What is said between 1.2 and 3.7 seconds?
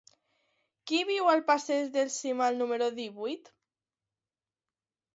al passeig del Cimal número divuit?